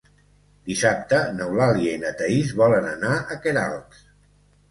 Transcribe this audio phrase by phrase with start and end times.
[0.69, 4.01] Dissabte n'Eulàlia i na Thaís volen anar a Queralbs.